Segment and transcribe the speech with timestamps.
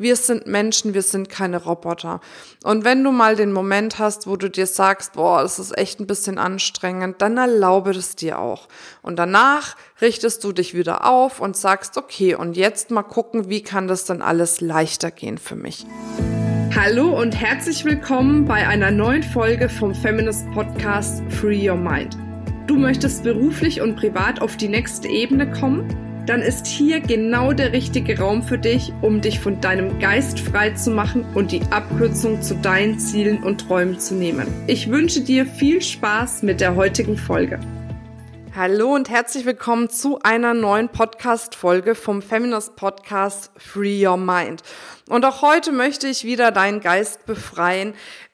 [0.00, 2.22] Wir sind Menschen, wir sind keine Roboter.
[2.64, 6.00] Und wenn du mal den Moment hast, wo du dir sagst, boah, das ist echt
[6.00, 8.66] ein bisschen anstrengend, dann erlaube es dir auch.
[9.02, 13.62] Und danach richtest du dich wieder auf und sagst, okay, und jetzt mal gucken, wie
[13.62, 15.84] kann das dann alles leichter gehen für mich.
[16.74, 22.16] Hallo und herzlich willkommen bei einer neuen Folge vom Feminist Podcast Free Your Mind.
[22.66, 26.09] Du möchtest beruflich und privat auf die nächste Ebene kommen?
[26.30, 30.70] Dann ist hier genau der richtige Raum für dich, um dich von deinem Geist frei
[30.70, 34.46] zu machen und die Abkürzung zu deinen Zielen und Träumen zu nehmen.
[34.68, 37.58] Ich wünsche dir viel Spaß mit der heutigen Folge.
[38.54, 44.62] Hallo und herzlich willkommen zu einer neuen Podcast-Folge vom Feminist Podcast Free Your Mind.
[45.08, 47.92] Und auch heute möchte ich wieder deinen Geist befreien.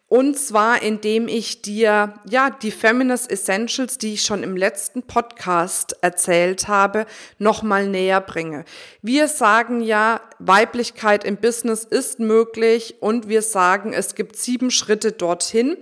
[0.08, 5.96] Und zwar, indem ich dir, ja, die Feminist Essentials, die ich schon im letzten Podcast
[6.00, 7.06] erzählt habe,
[7.38, 8.64] nochmal näher bringe.
[9.02, 15.10] Wir sagen ja, Weiblichkeit im Business ist möglich und wir sagen, es gibt sieben Schritte
[15.10, 15.76] dorthin.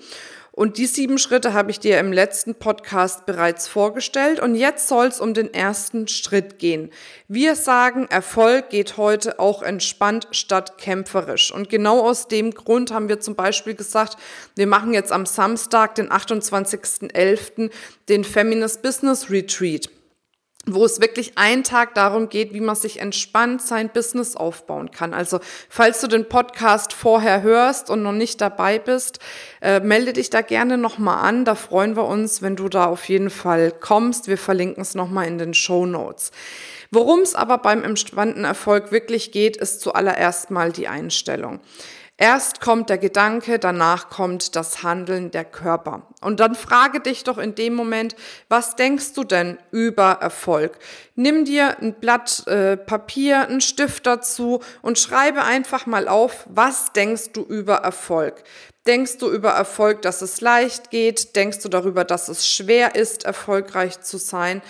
[0.57, 4.39] Und die sieben Schritte habe ich dir im letzten Podcast bereits vorgestellt.
[4.39, 6.91] Und jetzt soll es um den ersten Schritt gehen.
[7.27, 11.53] Wir sagen, Erfolg geht heute auch entspannt statt kämpferisch.
[11.53, 14.17] Und genau aus dem Grund haben wir zum Beispiel gesagt,
[14.55, 17.73] wir machen jetzt am Samstag, den 28.11.,
[18.09, 19.91] den Feminist Business Retreat
[20.67, 25.15] wo es wirklich einen Tag darum geht, wie man sich entspannt sein Business aufbauen kann.
[25.15, 29.19] Also falls du den Podcast vorher hörst und noch nicht dabei bist,
[29.61, 31.45] äh, melde dich da gerne nochmal an.
[31.45, 34.29] Da freuen wir uns, wenn du da auf jeden Fall kommst.
[34.29, 36.31] Wir verlinken es nochmal in den Show Notes.
[36.91, 41.61] Worum es aber beim entspannten Erfolg wirklich geht, ist zuallererst mal die Einstellung.
[42.17, 46.07] Erst kommt der Gedanke, danach kommt das Handeln der Körper.
[46.20, 48.15] Und dann frage dich doch in dem Moment,
[48.48, 50.79] was denkst du denn über Erfolg?
[51.17, 56.92] Nimm dir ein Blatt äh, Papier, einen Stift dazu und schreibe einfach mal auf, was
[56.92, 58.45] denkst du über Erfolg?
[58.87, 61.35] Denkst du über Erfolg, dass es leicht geht?
[61.35, 64.63] Denkst du darüber, dass es schwer ist, erfolgreich zu sein?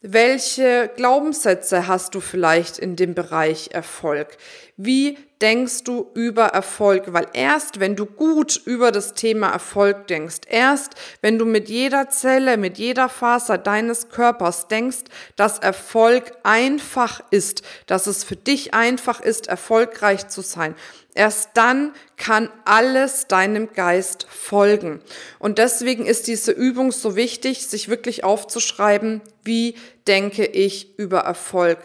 [0.00, 4.38] Welche Glaubenssätze hast du vielleicht in dem Bereich Erfolg?
[4.76, 7.12] Wie denkst du über Erfolg?
[7.12, 12.08] Weil erst, wenn du gut über das Thema Erfolg denkst, erst, wenn du mit jeder
[12.08, 15.04] Zelle, mit jeder Faser deines Körpers denkst,
[15.36, 20.74] dass Erfolg einfach ist, dass es für dich einfach ist, erfolgreich zu sein,
[21.14, 25.00] erst dann kann alles deinem Geist folgen.
[25.38, 29.74] Und deswegen ist diese Übung so wichtig, sich wirklich aufzuschreiben, wie
[30.08, 31.78] denke ich über Erfolg?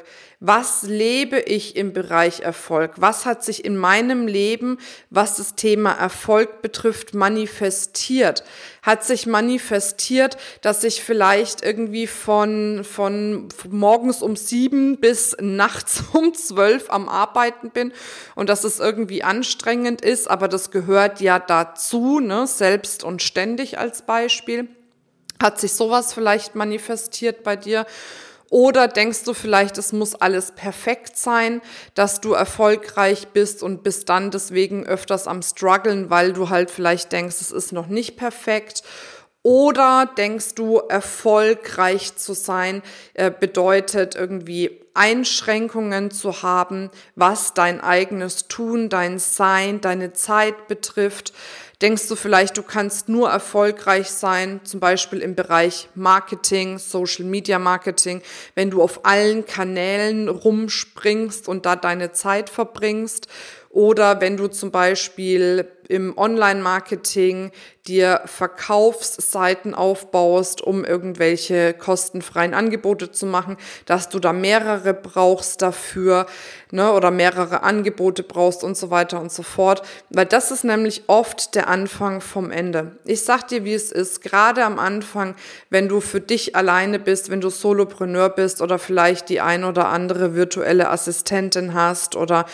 [0.43, 2.93] Was lebe ich im Bereich Erfolg?
[2.95, 4.79] Was hat sich in meinem Leben,
[5.11, 8.43] was das Thema Erfolg betrifft, manifestiert?
[8.81, 16.33] Hat sich manifestiert, dass ich vielleicht irgendwie von, von morgens um sieben bis nachts um
[16.33, 17.93] zwölf am Arbeiten bin
[18.33, 22.47] und dass es irgendwie anstrengend ist, aber das gehört ja dazu, ne?
[22.47, 24.67] selbst und ständig als Beispiel.
[25.41, 27.87] Hat sich sowas vielleicht manifestiert bei dir?
[28.51, 31.61] Oder denkst du vielleicht, es muss alles perfekt sein,
[31.95, 37.11] dass du erfolgreich bist und bist dann deswegen öfters am struggeln, weil du halt vielleicht
[37.13, 38.83] denkst, es ist noch nicht perfekt.
[39.41, 42.83] Oder denkst du, erfolgreich zu sein
[43.15, 51.33] äh, bedeutet irgendwie Einschränkungen zu haben, was dein eigenes Tun, dein Sein, deine Zeit betrifft?
[51.81, 57.57] Denkst du vielleicht, du kannst nur erfolgreich sein, zum Beispiel im Bereich Marketing, Social Media
[57.57, 58.21] Marketing,
[58.53, 63.27] wenn du auf allen Kanälen rumspringst und da deine Zeit verbringst?
[63.71, 67.51] Oder wenn du zum Beispiel im Online-Marketing
[67.85, 76.27] dir Verkaufsseiten aufbaust, um irgendwelche kostenfreien Angebote zu machen, dass du da mehrere brauchst dafür,
[76.69, 81.03] ne, oder mehrere Angebote brauchst und so weiter und so fort, weil das ist nämlich
[81.07, 82.95] oft der Anfang vom Ende.
[83.03, 85.35] Ich sag dir, wie es ist, gerade am Anfang,
[85.69, 89.89] wenn du für dich alleine bist, wenn du Solopreneur bist oder vielleicht die ein oder
[89.89, 92.45] andere virtuelle Assistentin hast oder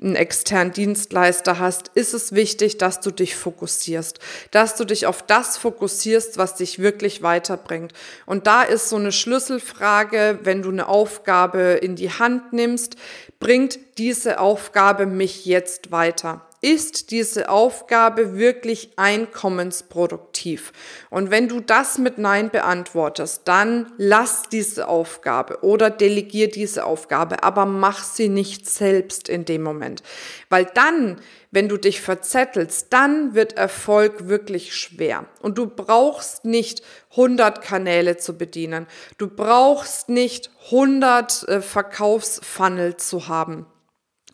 [0.00, 5.22] einen externen Dienstleister hast, ist es wichtig, dass du dich fokussierst, dass du dich auf
[5.22, 7.92] das fokussierst, was dich wirklich weiterbringt.
[8.24, 12.96] Und da ist so eine Schlüsselfrage, wenn du eine Aufgabe in die Hand nimmst,
[13.40, 16.45] bringt diese Aufgabe mich jetzt weiter?
[16.60, 20.72] Ist diese Aufgabe wirklich einkommensproduktiv?
[21.10, 27.42] Und wenn du das mit Nein beantwortest, dann lass diese Aufgabe oder delegier diese Aufgabe,
[27.42, 30.02] aber mach sie nicht selbst in dem Moment.
[30.48, 31.20] Weil dann,
[31.50, 35.26] wenn du dich verzettelst, dann wird Erfolg wirklich schwer.
[35.42, 38.86] Und du brauchst nicht 100 Kanäle zu bedienen.
[39.18, 43.66] Du brauchst nicht 100 äh, Verkaufsfunnel zu haben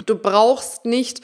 [0.06, 1.20] Du brauchst nicht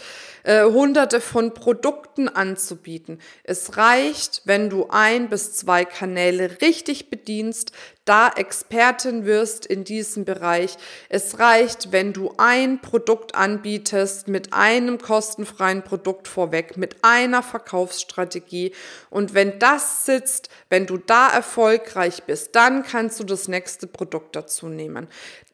[0.48, 3.20] äh, hunderte von Produkten anzubieten.
[3.44, 7.72] Es reicht, wenn du ein bis zwei Kanäle richtig bedienst,
[8.06, 10.78] da Expertin wirst in diesem Bereich.
[11.10, 18.72] Es reicht, wenn du ein Produkt anbietest mit einem kostenfreien Produkt vorweg, mit einer Verkaufsstrategie.
[19.10, 24.34] Und wenn das sitzt, wenn du da erfolgreich bist, dann kannst du das nächste Produkt
[24.34, 25.08] dazu nehmen.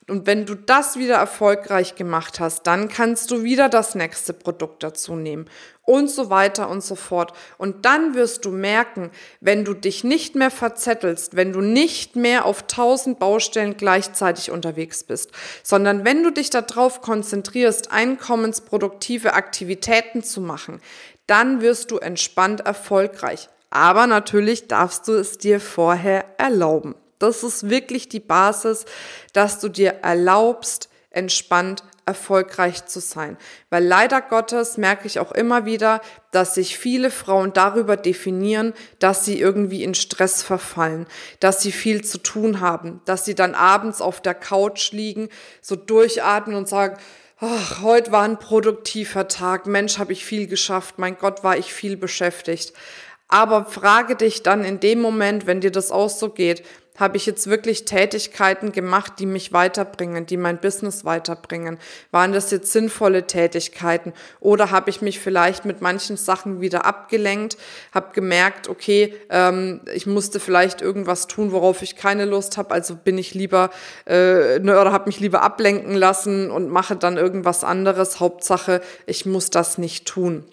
[0.06, 4.83] Und wenn du das wieder erfolgreich gemacht hast, dann kannst du wieder das nächste Produkt
[4.84, 5.46] dazu nehmen
[5.82, 7.32] und so weiter und so fort.
[7.58, 9.10] Und dann wirst du merken,
[9.40, 15.02] wenn du dich nicht mehr verzettelst, wenn du nicht mehr auf tausend Baustellen gleichzeitig unterwegs
[15.02, 15.32] bist,
[15.62, 20.80] sondern wenn du dich darauf konzentrierst, einkommensproduktive Aktivitäten zu machen,
[21.26, 23.48] dann wirst du entspannt erfolgreich.
[23.70, 26.94] Aber natürlich darfst du es dir vorher erlauben.
[27.18, 28.84] Das ist wirklich die Basis,
[29.32, 33.36] dass du dir erlaubst, entspannt erfolgreich zu sein.
[33.70, 39.24] Weil leider Gottes merke ich auch immer wieder, dass sich viele Frauen darüber definieren, dass
[39.24, 41.06] sie irgendwie in Stress verfallen,
[41.40, 45.28] dass sie viel zu tun haben, dass sie dann abends auf der Couch liegen,
[45.60, 46.96] so durchatmen und sagen,
[47.38, 51.72] ach, heute war ein produktiver Tag, Mensch, habe ich viel geschafft, mein Gott, war ich
[51.72, 52.72] viel beschäftigt.
[53.28, 56.62] Aber frage dich dann in dem Moment, wenn dir das auch so geht,
[56.96, 61.78] habe ich jetzt wirklich Tätigkeiten gemacht, die mich weiterbringen, die mein Business weiterbringen?
[62.12, 64.12] Waren das jetzt sinnvolle Tätigkeiten?
[64.38, 67.56] Oder habe ich mich vielleicht mit manchen Sachen wieder abgelenkt,
[67.92, 72.94] habe gemerkt, okay, ähm, ich musste vielleicht irgendwas tun, worauf ich keine Lust habe, also
[72.94, 73.70] bin ich lieber
[74.06, 78.20] äh, ne, oder habe mich lieber ablenken lassen und mache dann irgendwas anderes.
[78.20, 80.44] Hauptsache, ich muss das nicht tun.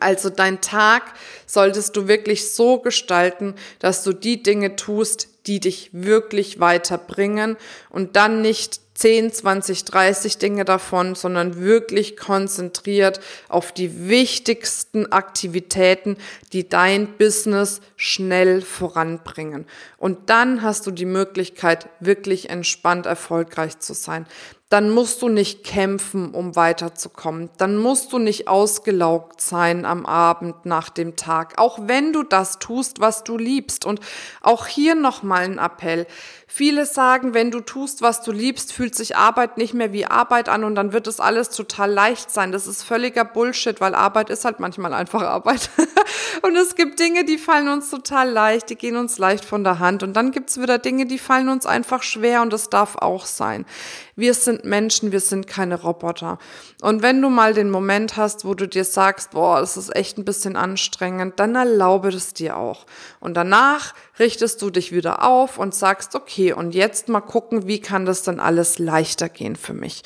[0.00, 1.14] Also dein Tag
[1.46, 7.56] solltest du wirklich so gestalten, dass du die Dinge tust, die dich wirklich weiterbringen
[7.90, 16.16] und dann nicht 10, 20, 30 Dinge davon, sondern wirklich konzentriert auf die wichtigsten Aktivitäten,
[16.54, 19.66] die dein Business schnell voranbringen.
[19.98, 24.26] Und dann hast du die Möglichkeit, wirklich entspannt erfolgreich zu sein
[24.68, 27.50] dann musst du nicht kämpfen, um weiterzukommen.
[27.56, 32.58] Dann musst du nicht ausgelaugt sein am Abend nach dem Tag, auch wenn du das
[32.58, 33.86] tust, was du liebst.
[33.86, 34.00] Und
[34.40, 36.08] auch hier nochmal ein Appell.
[36.48, 40.48] Viele sagen, wenn du tust, was du liebst, fühlt sich Arbeit nicht mehr wie Arbeit
[40.48, 42.50] an und dann wird es alles total leicht sein.
[42.50, 45.70] Das ist völliger Bullshit, weil Arbeit ist halt manchmal einfach Arbeit.
[46.42, 49.78] und es gibt Dinge, die fallen uns total leicht, die gehen uns leicht von der
[49.78, 50.02] Hand.
[50.02, 53.66] Und dann gibt's wieder Dinge, die fallen uns einfach schwer und das darf auch sein.
[54.14, 56.38] Wir sind Menschen, wir sind keine Roboter.
[56.82, 60.18] Und wenn du mal den Moment hast, wo du dir sagst, boah, das ist echt
[60.18, 62.86] ein bisschen anstrengend, dann erlaube es dir auch.
[63.20, 67.80] Und danach richtest du dich wieder auf und sagst, okay, und jetzt mal gucken, wie
[67.80, 70.02] kann das dann alles leichter gehen für mich.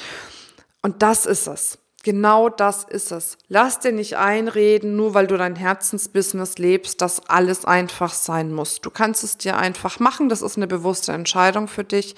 [0.82, 1.78] Und das ist es.
[2.02, 3.36] Genau das ist es.
[3.48, 8.80] Lass dir nicht einreden, nur weil du dein Herzensbusiness lebst, dass alles einfach sein muss.
[8.80, 10.30] Du kannst es dir einfach machen.
[10.30, 12.16] Das ist eine bewusste Entscheidung für dich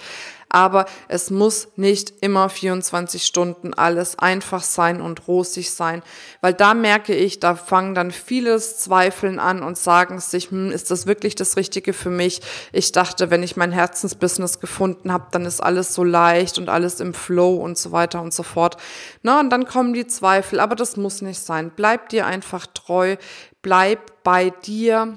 [0.53, 6.03] aber es muss nicht immer 24 Stunden alles einfach sein und rosig sein,
[6.43, 10.91] weil da merke ich, da fangen dann vieles Zweifeln an und sagen sich, hm, ist
[10.91, 12.43] das wirklich das Richtige für mich?
[12.73, 17.01] Ich dachte, wenn ich mein Herzensbusiness gefunden habe, dann ist alles so leicht und alles
[17.01, 18.77] im Flow und so weiter und so fort.
[19.23, 21.73] Na, und dann kommen die Zweifel, aber das muss nicht sein.
[21.75, 23.17] Bleib dir einfach treu,
[23.63, 25.17] bleib bei dir,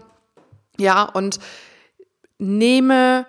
[0.77, 1.39] ja, und
[2.37, 3.25] nehme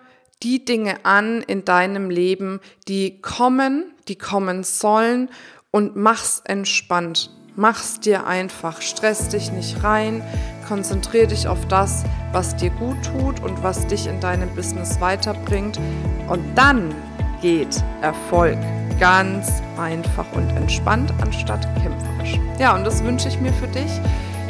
[0.46, 5.28] die Dinge an in deinem Leben, die kommen, die kommen sollen
[5.72, 7.32] und mach's entspannt.
[7.56, 10.22] Mach's dir einfach, stress dich nicht rein,
[10.68, 15.80] konzentrier dich auf das, was dir gut tut und was dich in deinem Business weiterbringt
[16.28, 16.94] und dann
[17.42, 18.58] geht Erfolg
[19.00, 22.38] ganz einfach und entspannt anstatt kämpferisch.
[22.60, 23.90] Ja, und das wünsche ich mir für dich.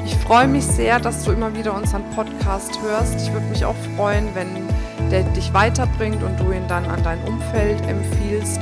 [0.05, 3.15] Ich freue mich sehr, dass du immer wieder unseren Podcast hörst.
[3.23, 4.66] Ich würde mich auch freuen, wenn
[5.11, 8.61] der dich weiterbringt und du ihn dann an dein Umfeld empfiehlst.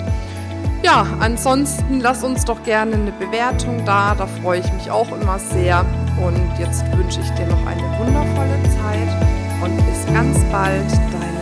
[0.83, 5.39] Ja, ansonsten lass uns doch gerne eine Bewertung da, da freue ich mich auch immer
[5.39, 5.85] sehr.
[6.23, 11.34] Und jetzt wünsche ich dir noch eine wundervolle Zeit und bis ganz bald.